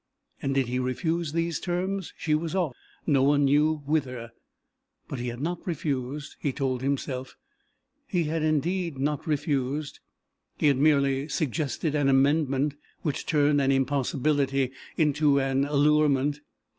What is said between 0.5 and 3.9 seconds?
did he refuse these terms, she was off, no one knew